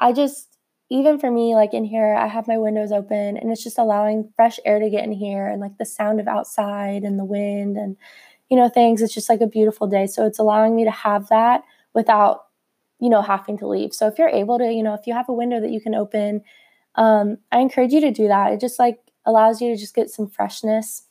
I 0.00 0.12
just, 0.12 0.55
even 0.88 1.18
for 1.18 1.30
me, 1.30 1.54
like 1.54 1.74
in 1.74 1.84
here, 1.84 2.14
I 2.14 2.26
have 2.28 2.46
my 2.46 2.58
windows 2.58 2.92
open 2.92 3.36
and 3.36 3.50
it's 3.50 3.64
just 3.64 3.78
allowing 3.78 4.32
fresh 4.36 4.58
air 4.64 4.78
to 4.78 4.90
get 4.90 5.04
in 5.04 5.12
here 5.12 5.46
and 5.48 5.60
like 5.60 5.78
the 5.78 5.84
sound 5.84 6.20
of 6.20 6.28
outside 6.28 7.02
and 7.02 7.18
the 7.18 7.24
wind 7.24 7.76
and 7.76 7.96
you 8.48 8.56
know, 8.56 8.68
things. 8.68 9.02
It's 9.02 9.14
just 9.14 9.28
like 9.28 9.40
a 9.40 9.46
beautiful 9.46 9.86
day. 9.86 10.06
So 10.06 10.26
it's 10.26 10.38
allowing 10.38 10.76
me 10.76 10.84
to 10.84 10.90
have 10.90 11.28
that 11.28 11.62
without, 11.94 12.44
you 13.00 13.08
know, 13.08 13.22
having 13.22 13.58
to 13.58 13.66
leave. 13.66 13.92
So 13.92 14.06
if 14.06 14.18
you're 14.18 14.28
able 14.28 14.58
to, 14.58 14.72
you 14.72 14.82
know, 14.82 14.94
if 14.94 15.06
you 15.06 15.14
have 15.14 15.28
a 15.28 15.34
window 15.34 15.60
that 15.60 15.70
you 15.70 15.80
can 15.80 15.94
open, 15.94 16.42
um, 16.94 17.38
I 17.52 17.58
encourage 17.58 17.92
you 17.92 18.00
to 18.00 18.10
do 18.10 18.28
that. 18.28 18.52
It 18.52 18.60
just 18.60 18.78
like 18.78 18.98
allows 19.24 19.60
you 19.60 19.72
to 19.72 19.80
just 19.80 19.94
get 19.94 20.10
some 20.10 20.28
freshness 20.28 21.02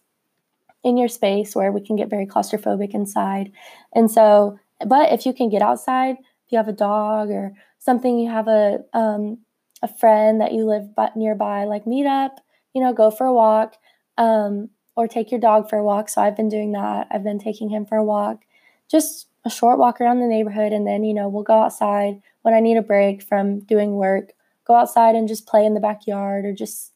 in 0.84 0.98
your 0.98 1.08
space 1.08 1.56
where 1.56 1.72
we 1.72 1.82
can 1.82 1.96
get 1.96 2.10
very 2.10 2.26
claustrophobic 2.26 2.94
inside. 2.94 3.52
And 3.94 4.10
so, 4.10 4.60
but 4.86 5.12
if 5.12 5.26
you 5.26 5.34
can 5.34 5.50
get 5.50 5.62
outside, 5.62 6.18
if 6.20 6.52
you 6.52 6.58
have 6.58 6.68
a 6.68 6.74
dog 6.74 7.30
or 7.32 7.54
something, 7.80 8.20
you 8.20 8.30
have 8.30 8.48
a 8.48 8.80
um, 8.94 9.40
a 9.86 9.98
friend 10.00 10.42
that 10.42 10.52
you 10.52 10.66
live 10.66 10.96
but 10.96 11.16
nearby, 11.16 11.64
like 11.64 11.86
meet 11.88 12.06
up, 12.06 12.40
you 12.74 12.82
know, 12.82 12.94
go 12.94 13.10
for 13.12 13.26
a 13.26 13.34
walk. 13.34 13.76
Um, 14.18 14.70
or 14.96 15.08
take 15.08 15.32
your 15.32 15.40
dog 15.40 15.70
for 15.70 15.78
a 15.78 15.84
walk. 15.84 16.10
So 16.10 16.22
I've 16.22 16.38
been 16.38 16.50
doing 16.50 16.72
that. 16.72 17.08
I've 17.12 17.24
been 17.24 17.40
taking 17.40 17.70
him 17.70 17.86
for 17.86 17.98
a 17.98 18.04
walk, 18.04 18.46
just 18.90 19.28
a 19.44 19.50
short 19.50 19.78
walk 19.78 20.00
around 20.00 20.20
the 20.20 20.28
neighborhood. 20.28 20.72
And 20.72 20.88
then, 20.88 21.04
you 21.04 21.14
know, 21.14 21.28
we'll 21.28 21.44
go 21.44 21.62
outside 21.62 22.22
when 22.42 22.54
I 22.54 22.60
need 22.60 22.78
a 22.78 22.82
break 22.82 23.22
from 23.22 23.60
doing 23.60 23.96
work, 23.96 24.32
go 24.66 24.76
outside 24.76 25.16
and 25.16 25.28
just 25.28 25.48
play 25.48 25.66
in 25.66 25.74
the 25.74 25.80
backyard 25.80 26.46
or 26.46 26.54
just, 26.54 26.94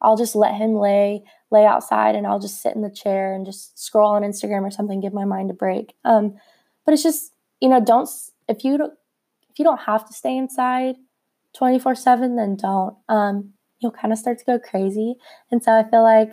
I'll 0.00 0.16
just 0.16 0.34
let 0.34 0.54
him 0.54 0.74
lay, 0.74 1.22
lay 1.50 1.64
outside 1.64 2.14
and 2.14 2.26
I'll 2.26 2.40
just 2.40 2.60
sit 2.60 2.74
in 2.74 2.82
the 2.82 2.90
chair 2.90 3.32
and 3.32 3.46
just 3.46 3.78
scroll 3.78 4.12
on 4.12 4.22
Instagram 4.22 4.62
or 4.62 4.70
something, 4.70 5.00
give 5.00 5.14
my 5.14 5.24
mind 5.24 5.50
a 5.50 5.54
break. 5.54 5.94
Um, 6.04 6.34
but 6.84 6.94
it's 6.94 7.02
just, 7.02 7.32
you 7.60 7.68
know, 7.68 7.80
don't, 7.80 8.08
if 8.48 8.64
you 8.64 8.76
don't, 8.76 8.92
if 9.48 9.58
you 9.58 9.64
don't 9.64 9.80
have 9.80 10.06
to 10.06 10.12
stay 10.12 10.36
inside 10.36 10.96
24 11.56 11.94
7, 11.94 12.36
then 12.36 12.56
don't. 12.56 12.96
Um, 13.08 13.52
you'll 13.80 13.92
kind 13.92 14.12
of 14.12 14.18
start 14.18 14.38
to 14.38 14.44
go 14.44 14.58
crazy. 14.58 15.14
And 15.50 15.62
so 15.62 15.72
I 15.72 15.88
feel 15.88 16.02
like, 16.02 16.30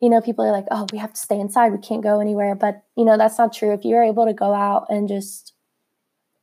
you 0.00 0.08
know, 0.08 0.20
people 0.20 0.44
are 0.44 0.52
like, 0.52 0.66
oh, 0.70 0.86
we 0.92 0.98
have 0.98 1.12
to 1.12 1.20
stay 1.20 1.38
inside. 1.38 1.72
We 1.72 1.78
can't 1.78 2.02
go 2.02 2.20
anywhere. 2.20 2.54
But, 2.54 2.82
you 2.96 3.04
know, 3.04 3.16
that's 3.16 3.38
not 3.38 3.52
true. 3.52 3.72
If 3.72 3.84
you're 3.84 4.02
able 4.02 4.26
to 4.26 4.32
go 4.32 4.54
out 4.54 4.86
and 4.88 5.08
just 5.08 5.54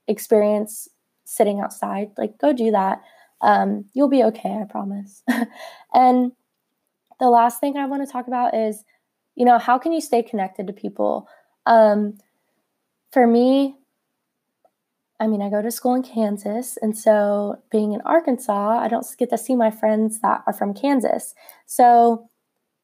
experience 0.08 0.88
sitting 1.25 1.60
outside, 1.60 2.12
like 2.18 2.38
go 2.38 2.54
do 2.54 2.72
that. 2.72 3.01
Um, 3.42 3.86
you'll 3.94 4.10
be 4.10 4.24
okay, 4.24 4.50
I 4.50 4.66
promise. 4.70 5.24
and 5.94 6.32
the 7.20 7.30
last 7.30 7.60
thing 7.60 7.77
I 7.77 7.86
want 7.86 8.06
to 8.06 8.12
talk 8.12 8.27
about 8.27 8.56
is, 8.56 8.84
you 9.36 9.46
know, 9.46 9.60
how 9.60 9.77
can 9.77 9.92
you 9.92 10.01
stay 10.01 10.24
connected 10.24 10.68
to 10.68 10.74
people? 10.74 11.27
Um, 11.66 12.18
for 13.12 13.27
me, 13.27 13.75
I 15.19 15.27
mean, 15.27 15.41
I 15.41 15.50
go 15.50 15.62
to 15.62 15.71
school 15.71 15.95
in 15.95 16.03
Kansas. 16.03 16.77
And 16.81 16.97
so 16.97 17.59
being 17.71 17.93
in 17.93 18.01
Arkansas, 18.01 18.79
I 18.79 18.88
don't 18.88 19.05
get 19.17 19.29
to 19.31 19.38
see 19.38 19.55
my 19.55 19.71
friends 19.71 20.19
that 20.21 20.43
are 20.45 20.53
from 20.53 20.74
Kansas. 20.74 21.33
So, 21.65 22.29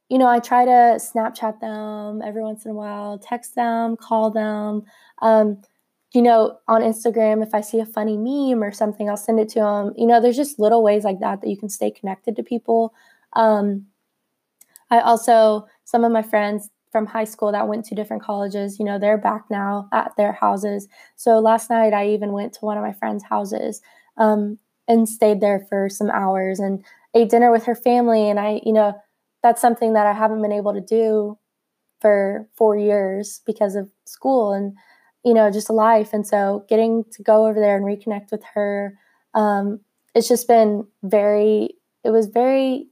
you 0.09 0.17
know, 0.17 0.27
I 0.27 0.39
try 0.39 0.65
to 0.65 0.97
Snapchat 0.99 1.59
them 1.59 2.21
every 2.23 2.41
once 2.41 2.65
in 2.65 2.71
a 2.71 2.75
while, 2.75 3.19
text 3.19 3.55
them, 3.55 3.95
call 3.97 4.31
them. 4.31 4.83
Um, 5.21 5.61
you 6.13 6.21
know, 6.21 6.59
on 6.67 6.81
Instagram, 6.81 7.41
if 7.41 7.53
I 7.55 7.61
see 7.61 7.79
a 7.79 7.85
funny 7.85 8.17
meme 8.17 8.63
or 8.63 8.71
something, 8.71 9.09
I'll 9.09 9.17
send 9.17 9.39
it 9.39 9.49
to 9.49 9.59
them. 9.59 9.93
You 9.97 10.05
know, 10.05 10.21
there's 10.21 10.35
just 10.35 10.59
little 10.59 10.83
ways 10.83 11.03
like 11.03 11.19
that 11.19 11.41
that 11.41 11.49
you 11.49 11.57
can 11.57 11.69
stay 11.69 11.89
connected 11.89 12.35
to 12.35 12.43
people. 12.43 12.93
Um, 13.33 13.87
I 14.91 14.99
also, 14.99 15.67
some 15.85 16.03
of 16.03 16.11
my 16.11 16.21
friends, 16.21 16.69
from 16.93 17.07
high 17.07 17.23
school 17.23 17.51
that 17.51 17.67
went 17.67 17.83
to 17.85 17.95
different 17.95 18.21
colleges, 18.21 18.77
you 18.77 18.85
know, 18.85 18.99
they're 18.99 19.17
back 19.17 19.45
now 19.49 19.89
at 19.91 20.15
their 20.15 20.31
houses. 20.31 20.87
So 21.15 21.39
last 21.39 21.71
night 21.71 21.91
I 21.91 22.07
even 22.09 22.31
went 22.31 22.53
to 22.53 22.59
one 22.61 22.77
of 22.77 22.83
my 22.83 22.93
friends' 22.93 23.23
houses 23.23 23.81
um, 24.15 24.59
and 24.87 25.09
stayed 25.09 25.41
there 25.41 25.65
for 25.67 25.89
some 25.89 26.11
hours 26.11 26.59
and 26.59 26.85
ate 27.15 27.31
dinner 27.31 27.51
with 27.51 27.65
her 27.65 27.73
family. 27.73 28.29
And 28.29 28.39
I, 28.39 28.61
you 28.63 28.71
know, 28.71 28.93
that's 29.41 29.59
something 29.59 29.93
that 29.93 30.05
I 30.05 30.13
haven't 30.13 30.43
been 30.43 30.51
able 30.51 30.73
to 30.75 30.81
do 30.81 31.39
for 31.99 32.47
four 32.53 32.77
years 32.77 33.41
because 33.43 33.75
of 33.75 33.89
school 34.05 34.53
and, 34.53 34.77
you 35.25 35.33
know, 35.33 35.49
just 35.49 35.71
life. 35.71 36.13
And 36.13 36.27
so 36.27 36.63
getting 36.69 37.05
to 37.13 37.23
go 37.23 37.47
over 37.47 37.59
there 37.59 37.75
and 37.75 37.85
reconnect 37.85 38.31
with 38.31 38.43
her, 38.53 38.99
um, 39.33 39.79
it's 40.13 40.27
just 40.27 40.47
been 40.47 40.85
very, 41.01 41.69
it 42.03 42.11
was 42.11 42.27
very 42.27 42.89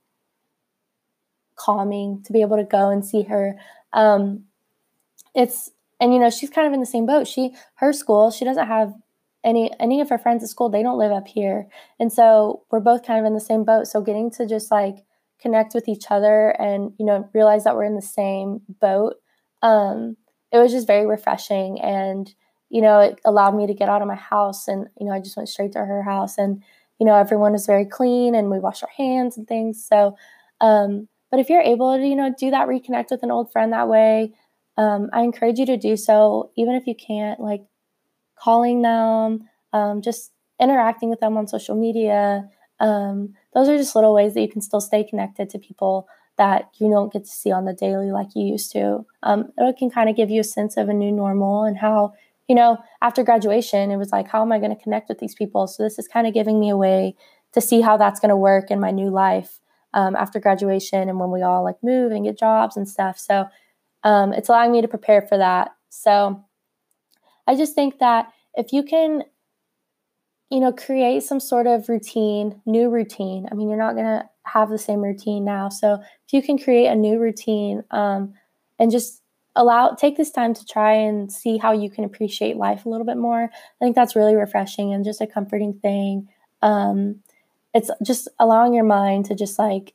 calming 1.56 2.24
to 2.24 2.34
be 2.34 2.42
able 2.42 2.58
to 2.58 2.64
go 2.64 2.90
and 2.90 3.06
see 3.06 3.22
her 3.22 3.56
um, 3.94 4.46
it's 5.36 5.72
and 6.00 6.14
you 6.14 6.20
know 6.20 6.30
she's 6.30 6.50
kind 6.50 6.68
of 6.68 6.74
in 6.74 6.80
the 6.80 6.86
same 6.86 7.06
boat. 7.06 7.28
She 7.28 7.56
her 7.76 7.94
school 7.94 8.32
she 8.32 8.46
doesn't 8.46 8.68
have 8.68 8.94
any 9.44 9.72
any 9.80 10.02
of 10.02 10.10
her 10.10 10.18
friends 10.18 10.44
at 10.44 10.50
school. 10.50 10.70
They 10.70 10.84
don't 10.84 10.98
live 11.00 11.12
up 11.12 11.28
here, 11.28 11.68
and 12.00 12.12
so 12.12 12.64
we're 12.72 12.80
both 12.80 13.06
kind 13.06 13.20
of 13.20 13.26
in 13.26 13.34
the 13.34 13.40
same 13.40 13.64
boat. 13.64 13.88
So 13.88 14.02
getting 14.02 14.32
to 14.32 14.48
just 14.48 14.72
like 14.72 14.98
connect 15.40 15.74
with 15.74 15.88
each 15.88 16.06
other 16.10 16.50
and 16.50 16.94
you 17.00 17.06
know 17.06 17.30
realize 17.34 17.64
that 17.64 17.76
we're 17.76 17.84
in 17.86 17.96
the 17.96 18.02
same 18.02 18.62
boat 18.80 19.16
um, 19.64 20.18
it 20.52 20.58
was 20.58 20.72
just 20.72 20.88
very 20.88 21.06
refreshing. 21.06 21.80
And 21.82 22.34
you 22.70 22.82
know 22.82 23.00
it 23.00 23.20
allowed 23.26 23.56
me 23.56 23.68
to 23.68 23.74
get 23.74 23.90
out 23.90 24.02
of 24.02 24.08
my 24.08 24.16
house 24.16 24.70
and 24.70 24.88
you 24.98 25.06
know 25.06 25.12
i 25.12 25.20
just 25.20 25.36
went 25.36 25.50
straight 25.50 25.74
to 25.74 25.80
her 25.80 26.04
house. 26.04 26.38
And 26.38 26.64
you 27.00 27.06
know 27.06 27.16
everyone 27.16 27.54
was 27.54 27.66
very 27.66 27.86
clean 27.86 28.36
and 28.36 28.50
we 28.50 28.60
washed 28.60 28.84
our 28.84 28.90
hands 28.96 29.38
and 29.38 29.48
things. 29.48 29.86
So 29.86 30.16
um, 30.62 31.08
but 31.32 31.40
if 31.40 31.50
you're 31.50 31.62
able 31.62 31.98
to, 31.98 32.06
you 32.06 32.16
know, 32.16 32.36
do 32.38 32.52
that, 32.52 32.68
reconnect 32.68 33.10
with 33.10 33.24
an 33.24 33.32
old 33.32 33.52
friend 33.52 33.72
that 33.72 33.88
way, 33.88 34.34
um, 34.78 35.10
I 35.14 35.22
encourage 35.22 35.58
you 35.58 35.66
to 35.68 35.78
do 35.78 35.96
so, 35.96 36.52
even 36.58 36.76
if 36.76 36.86
you 36.86 36.94
can't, 36.94 37.40
like 37.40 37.64
calling 38.38 38.82
them, 38.82 39.50
um, 39.74 40.02
just 40.02 40.34
interacting 40.60 41.10
with 41.10 41.22
them 41.22 41.38
on 41.38 41.48
social 41.48 41.76
media. 41.76 42.50
Um, 42.80 43.36
those 43.54 43.70
are 43.70 43.78
just 43.78 43.96
little 43.96 44.14
ways 44.14 44.34
that 44.34 44.42
you 44.42 44.50
can 44.50 44.62
still 44.62 44.82
stay 44.82 45.04
connected 45.04 45.50
to 45.52 45.60
people 45.60 46.08
that 46.38 46.70
you 46.80 46.90
don't 46.90 47.14
get 47.14 47.26
to 47.26 47.30
see 47.30 47.52
on 47.52 47.66
the 47.66 47.74
daily 47.74 48.12
like 48.12 48.30
you 48.36 48.46
used 48.46 48.72
to. 48.74 49.06
Um, 49.24 49.52
it 49.58 49.78
can 49.78 49.90
kind 49.90 50.10
of 50.10 50.16
give 50.16 50.30
you 50.30 50.42
a 50.42 50.46
sense 50.46 50.76
of 50.76 50.90
a 50.90 50.94
new 50.94 51.12
normal 51.12 51.64
and 51.64 51.78
how, 51.78 52.14
you 52.50 52.56
know, 52.56 52.78
after 53.02 53.24
graduation, 53.24 53.92
it 53.92 53.98
was 53.98 54.12
like, 54.12 54.28
how 54.28 54.42
am 54.42 54.52
I 54.52 54.60
going 54.60 54.76
to 54.76 54.84
connect 54.84 55.08
with 55.08 55.20
these 55.20 55.36
people? 55.36 55.68
So 55.68 55.84
this 55.84 56.00
is 56.00 56.08
kind 56.08 56.28
of 56.28 56.34
giving 56.34 56.60
me 56.60 56.70
a 56.70 56.78
way 56.78 57.16
to 57.54 57.62
see 57.62 57.82
how 57.82 57.96
that's 57.98 58.20
going 58.20 58.30
to 58.30 58.36
work 58.36 58.72
in 58.72 58.80
my 58.80 58.92
new 58.92 59.10
life 59.10 59.61
um, 59.94 60.16
after 60.16 60.40
graduation 60.40 61.10
and 61.10 61.20
when 61.20 61.32
we 61.32 61.42
all 61.42 61.64
like 61.64 61.78
move 61.84 62.12
and 62.12 62.26
get 62.26 62.40
jobs 62.40 62.78
and 62.78 62.88
stuff. 62.88 63.20
So 63.20 63.46
um, 64.04 64.34
it's 64.34 64.50
allowing 64.50 64.72
me 64.72 64.82
to 64.82 64.88
prepare 64.88 65.22
for 65.22 65.38
that. 65.38 65.72
So 65.90 66.44
I 67.48 67.56
just 67.56 67.76
think 67.76 68.00
that 68.00 68.32
if 68.56 68.74
you 68.74 68.84
can, 68.84 69.24
you 70.50 70.60
know, 70.60 70.72
create 70.72 71.24
some 71.24 71.40
sort 71.40 71.68
of 71.68 71.88
routine, 71.88 72.62
new 72.66 72.90
routine. 72.90 73.48
I 73.52 73.56
mean, 73.56 73.70
you're 73.70 73.78
not 73.78 73.96
to 73.96 74.30
have 74.46 74.70
the 74.70 74.78
same 74.78 75.02
routine 75.02 75.46
now. 75.46 75.70
So 75.70 75.96
if 76.02 76.34
you 76.34 76.42
can 76.42 76.58
create 76.58 76.88
a 76.88 76.96
new 76.96 77.20
routine 77.20 77.84
um, 77.92 78.34
and 78.80 78.92
just 78.92 79.22
allow 79.56 79.94
take 79.94 80.18
this 80.18 80.32
time 80.32 80.54
to 80.54 80.66
try 80.66 80.94
and 80.94 81.32
see 81.32 81.58
how 81.58 81.72
you 81.72 81.90
can 81.90 82.04
appreciate 82.04 82.56
life 82.56 82.86
a 82.86 82.90
little 82.90 83.06
bit 83.06 83.18
more 83.18 83.44
i 83.44 83.84
think 83.86 83.96
that's 83.96 84.16
really 84.16 84.36
refreshing 84.36 84.94
and 84.94 85.04
just 85.04 85.20
a 85.20 85.28
comforting 85.28 85.74
thing 85.74 86.28
um, 86.62 87.20
it's 87.74 87.90
just 88.04 88.28
allowing 88.40 88.74
your 88.74 88.84
mind 88.84 89.26
to 89.26 89.36
just 89.36 89.58
like 89.58 89.94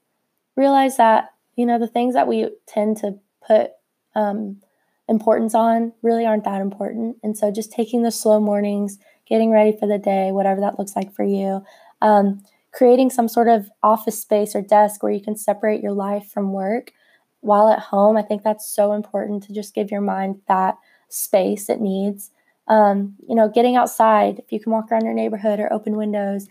realize 0.57 0.97
that 0.97 1.31
you 1.57 1.67
know 1.67 1.79
the 1.79 1.89
things 1.89 2.15
that 2.15 2.29
we 2.29 2.49
tend 2.67 2.97
to 2.99 3.19
put 3.47 3.71
um, 4.15 4.61
importance 5.09 5.55
on 5.55 5.93
really 6.03 6.27
aren't 6.27 6.45
that 6.45 6.61
important. 6.61 7.17
And 7.23 7.37
so 7.37 7.51
just 7.51 7.71
taking 7.71 8.03
the 8.03 8.11
slow 8.11 8.41
mornings 8.41 8.99
getting 9.29 9.51
ready 9.51 9.77
for 9.77 9.87
the 9.87 9.99
day 9.99 10.33
whatever 10.33 10.61
that 10.61 10.79
looks 10.79 10.97
like 10.97 11.13
for 11.13 11.25
you 11.25 11.63
um, 12.03 12.43
creating 12.73 13.11
some 13.11 13.29
sort 13.29 13.49
of 13.49 13.71
office 13.83 14.21
space 14.21 14.55
or 14.55 14.63
desk 14.63 15.03
where 15.03 15.13
you 15.13 15.21
can 15.21 15.37
separate 15.37 15.83
your 15.83 15.93
life 15.93 16.29
from 16.31 16.53
work 16.53 16.93
while 17.41 17.69
at 17.69 17.79
home 17.79 18.17
i 18.17 18.23
think 18.23 18.43
that's 18.43 18.69
so 18.69 18.93
important 18.93 19.43
to 19.43 19.53
just 19.53 19.75
give 19.75 19.91
your 19.91 20.01
mind 20.01 20.41
that 20.49 20.77
space 21.09 21.69
it 21.69 21.81
needs. 21.81 22.31
Um, 22.69 23.15
you 23.29 23.37
know 23.37 23.49
getting 23.49 23.77
outside 23.77 24.41
if 24.41 24.51
you 24.51 24.59
can 24.59 24.73
walk 24.73 24.91
around 24.91 25.05
your 25.05 25.15
neighborhood 25.15 25.61
or 25.61 25.73
open 25.73 25.97
windows 25.97 26.49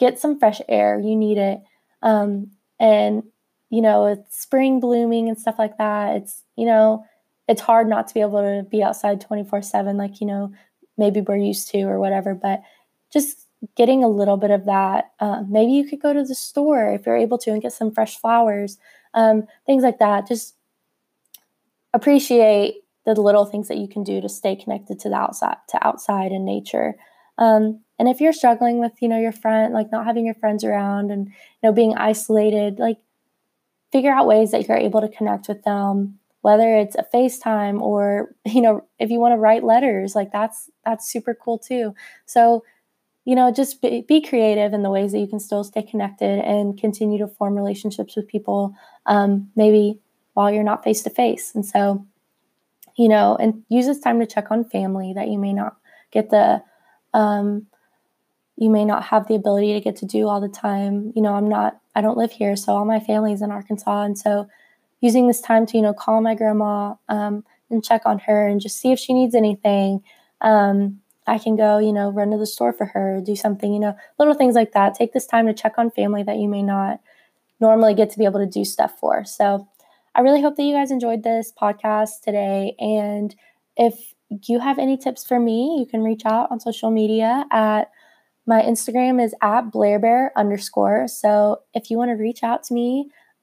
get 0.00 0.18
some 0.18 0.38
fresh 0.38 0.60
air. 0.68 0.98
You 0.98 1.14
need 1.14 1.38
it. 1.38 1.60
Um, 2.02 2.50
and, 2.80 3.22
you 3.68 3.82
know, 3.82 4.06
it's 4.06 4.40
spring 4.40 4.80
blooming 4.80 5.28
and 5.28 5.38
stuff 5.38 5.56
like 5.58 5.76
that. 5.78 6.16
It's, 6.16 6.42
you 6.56 6.66
know, 6.66 7.04
it's 7.46 7.60
hard 7.60 7.88
not 7.88 8.08
to 8.08 8.14
be 8.14 8.20
able 8.20 8.40
to 8.40 8.66
be 8.68 8.82
outside 8.82 9.20
24 9.20 9.62
7, 9.62 9.96
like, 9.96 10.20
you 10.20 10.26
know, 10.26 10.52
maybe 10.96 11.20
we're 11.20 11.36
used 11.36 11.68
to 11.70 11.82
or 11.82 12.00
whatever. 12.00 12.34
But 12.34 12.62
just 13.12 13.46
getting 13.76 14.02
a 14.02 14.08
little 14.08 14.38
bit 14.38 14.50
of 14.50 14.64
that. 14.64 15.12
Uh, 15.20 15.42
maybe 15.46 15.72
you 15.72 15.86
could 15.86 16.00
go 16.00 16.14
to 16.14 16.24
the 16.24 16.34
store 16.34 16.94
if 16.94 17.04
you're 17.04 17.16
able 17.16 17.38
to 17.38 17.50
and 17.50 17.60
get 17.60 17.72
some 17.72 17.92
fresh 17.92 18.16
flowers, 18.18 18.78
um, 19.12 19.46
things 19.66 19.82
like 19.82 19.98
that. 19.98 20.26
Just 20.26 20.54
appreciate 21.92 22.76
the 23.04 23.14
little 23.20 23.44
things 23.44 23.68
that 23.68 23.76
you 23.76 23.88
can 23.88 24.02
do 24.02 24.20
to 24.20 24.28
stay 24.28 24.56
connected 24.56 24.98
to 25.00 25.10
the 25.10 25.14
outside, 25.14 25.56
to 25.68 25.86
outside 25.86 26.32
and 26.32 26.46
nature. 26.46 26.94
Um, 27.36 27.80
and 28.00 28.08
if 28.08 28.18
you're 28.18 28.32
struggling 28.32 28.78
with, 28.78 28.92
you 29.02 29.08
know, 29.08 29.20
your 29.20 29.30
friend, 29.30 29.74
like 29.74 29.92
not 29.92 30.06
having 30.06 30.24
your 30.24 30.34
friends 30.34 30.64
around 30.64 31.10
and, 31.10 31.26
you 31.26 31.34
know, 31.62 31.70
being 31.70 31.94
isolated, 31.98 32.78
like 32.78 32.96
figure 33.92 34.10
out 34.10 34.26
ways 34.26 34.52
that 34.52 34.66
you're 34.66 34.78
able 34.78 35.02
to 35.02 35.08
connect 35.10 35.48
with 35.48 35.62
them, 35.64 36.18
whether 36.40 36.78
it's 36.78 36.96
a 36.96 37.04
FaceTime 37.14 37.78
or, 37.78 38.34
you 38.46 38.62
know, 38.62 38.86
if 38.98 39.10
you 39.10 39.20
want 39.20 39.34
to 39.34 39.38
write 39.38 39.64
letters, 39.64 40.14
like 40.14 40.32
that's, 40.32 40.70
that's 40.82 41.12
super 41.12 41.34
cool 41.34 41.58
too. 41.58 41.94
So, 42.24 42.64
you 43.26 43.34
know, 43.34 43.52
just 43.52 43.82
be, 43.82 44.00
be 44.08 44.22
creative 44.22 44.72
in 44.72 44.82
the 44.82 44.90
ways 44.90 45.12
that 45.12 45.18
you 45.18 45.26
can 45.26 45.38
still 45.38 45.62
stay 45.62 45.82
connected 45.82 46.40
and 46.42 46.80
continue 46.80 47.18
to 47.18 47.28
form 47.28 47.54
relationships 47.54 48.16
with 48.16 48.26
people, 48.26 48.74
um, 49.04 49.50
maybe 49.56 50.00
while 50.32 50.50
you're 50.50 50.64
not 50.64 50.82
face 50.82 51.02
to 51.02 51.10
face. 51.10 51.54
And 51.54 51.66
so, 51.66 52.06
you 52.96 53.10
know, 53.10 53.36
and 53.36 53.62
use 53.68 53.84
this 53.84 54.00
time 54.00 54.20
to 54.20 54.26
check 54.26 54.50
on 54.50 54.64
family 54.64 55.12
that 55.12 55.28
you 55.28 55.38
may 55.38 55.52
not 55.52 55.76
get 56.10 56.30
the 56.30 56.62
um, 57.12 57.66
you 58.60 58.68
may 58.68 58.84
not 58.84 59.04
have 59.04 59.26
the 59.26 59.34
ability 59.34 59.72
to 59.72 59.80
get 59.80 59.96
to 59.96 60.06
do 60.06 60.28
all 60.28 60.38
the 60.38 60.48
time. 60.48 61.12
You 61.16 61.22
know, 61.22 61.32
I'm 61.32 61.48
not, 61.48 61.80
I 61.94 62.02
don't 62.02 62.18
live 62.18 62.30
here, 62.30 62.56
so 62.56 62.76
all 62.76 62.84
my 62.84 63.00
family's 63.00 63.40
in 63.40 63.50
Arkansas. 63.50 64.02
And 64.02 64.18
so 64.18 64.48
using 65.00 65.26
this 65.26 65.40
time 65.40 65.64
to, 65.64 65.78
you 65.78 65.82
know, 65.82 65.94
call 65.94 66.20
my 66.20 66.34
grandma 66.34 66.94
um, 67.08 67.42
and 67.70 67.82
check 67.82 68.02
on 68.04 68.18
her 68.18 68.46
and 68.46 68.60
just 68.60 68.78
see 68.78 68.92
if 68.92 68.98
she 68.98 69.14
needs 69.14 69.34
anything. 69.34 70.04
Um, 70.42 71.00
I 71.26 71.38
can 71.38 71.56
go, 71.56 71.78
you 71.78 71.90
know, 71.90 72.10
run 72.10 72.32
to 72.32 72.36
the 72.36 72.46
store 72.46 72.74
for 72.74 72.84
her, 72.84 73.22
do 73.24 73.34
something, 73.34 73.72
you 73.72 73.80
know, 73.80 73.96
little 74.18 74.34
things 74.34 74.54
like 74.54 74.72
that. 74.72 74.94
Take 74.94 75.14
this 75.14 75.26
time 75.26 75.46
to 75.46 75.54
check 75.54 75.78
on 75.78 75.90
family 75.90 76.22
that 76.24 76.36
you 76.36 76.46
may 76.46 76.62
not 76.62 77.00
normally 77.60 77.94
get 77.94 78.10
to 78.10 78.18
be 78.18 78.26
able 78.26 78.40
to 78.40 78.46
do 78.46 78.66
stuff 78.66 78.98
for. 79.00 79.24
So 79.24 79.66
I 80.14 80.20
really 80.20 80.42
hope 80.42 80.56
that 80.56 80.64
you 80.64 80.74
guys 80.74 80.90
enjoyed 80.90 81.22
this 81.22 81.50
podcast 81.50 82.20
today. 82.22 82.74
And 82.78 83.34
if 83.78 84.12
you 84.46 84.58
have 84.58 84.78
any 84.78 84.98
tips 84.98 85.26
for 85.26 85.40
me, 85.40 85.78
you 85.78 85.86
can 85.86 86.02
reach 86.02 86.26
out 86.26 86.50
on 86.50 86.60
social 86.60 86.90
media 86.90 87.46
at 87.50 87.90
my 88.52 88.60
Instagram 88.72 89.16
is 89.24 89.34
at 89.52 89.70
blairbear 89.74 90.30
underscore. 90.42 91.08
So 91.08 91.30
if 91.78 91.90
you 91.90 91.96
want 91.98 92.10
to 92.10 92.22
reach 92.26 92.42
out 92.42 92.60
to 92.64 92.74
me 92.74 92.88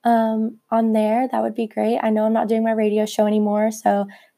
um, 0.04 0.40
on 0.70 0.94
there, 0.94 1.28
that 1.30 1.42
would 1.44 1.56
be 1.56 1.68
great. 1.76 2.00
I 2.06 2.10
know 2.12 2.24
I'm 2.26 2.38
not 2.40 2.50
doing 2.50 2.64
my 2.64 2.76
radio 2.84 3.06
show 3.06 3.26
anymore, 3.26 3.72
so 3.72 3.92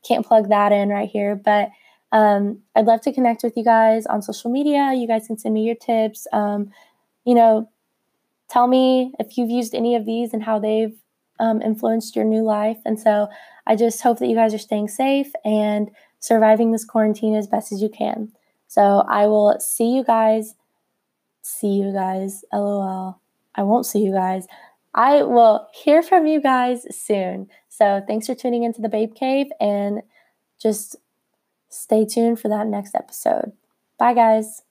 can't 0.08 0.26
plug 0.30 0.50
that 0.50 0.72
in 0.72 0.90
right 0.98 1.10
here. 1.18 1.36
But 1.36 1.70
Um, 2.12 2.44
I'd 2.76 2.90
love 2.92 3.02
to 3.02 3.14
connect 3.14 3.44
with 3.44 3.56
you 3.56 3.64
guys 3.64 4.08
on 4.08 4.22
social 4.30 4.50
media. 4.58 4.94
You 5.00 5.08
guys 5.08 5.28
can 5.28 5.38
send 5.38 5.54
me 5.54 5.64
your 5.70 5.80
tips. 5.90 6.26
Um, 6.34 6.62
you 7.24 7.36
know, 7.36 7.70
tell 8.54 8.68
me 8.68 9.14
if 9.20 9.38
you've 9.38 9.56
used 9.60 9.76
any 9.76 9.94
of 9.96 10.06
these 10.06 10.34
and 10.34 10.44
how 10.44 10.58
they've 10.60 10.98
um, 11.40 11.62
influenced 11.62 12.16
your 12.16 12.26
new 12.26 12.42
life. 12.42 12.82
And 12.84 12.98
so 13.06 13.14
I 13.68 13.76
just 13.76 14.02
hope 14.02 14.18
that 14.20 14.30
you 14.32 14.36
guys 14.42 14.54
are 14.56 14.68
staying 14.68 14.90
safe 14.90 15.32
and 15.46 15.92
surviving 16.20 16.72
this 16.72 16.90
quarantine 16.94 17.36
as 17.36 17.48
best 17.54 17.72
as 17.72 17.80
you 17.84 17.90
can. 18.02 18.32
So 18.68 18.82
I 19.20 19.28
will 19.28 19.60
see 19.60 19.90
you 19.96 20.04
guys. 20.04 20.56
See 21.50 21.74
you 21.74 21.92
guys. 21.92 22.46
LOL. 22.54 23.20
I 23.56 23.64
won't 23.64 23.88
see 23.88 24.04
you 24.04 24.12
guys. 24.12 24.48
I 24.94 25.24
will 25.24 25.68
hear 25.74 26.04
from 26.04 26.28
you 26.28 26.40
guys 26.40 26.86
soon. 26.96 27.50
So 27.68 28.02
thanks 28.08 28.28
for 28.28 28.36
tuning 28.36 28.64
into 28.64 28.82
the 28.82 28.88
Babe 28.88 29.16
Cave 29.16 29.48
and 29.60 30.04
just 30.62 30.96
stay 31.68 32.06
tuned 32.06 32.40
for 32.40 32.50
that 32.50 32.68
next 32.68 32.94
episode. 32.94 33.52
Bye, 33.98 34.14
guys. 34.14 34.62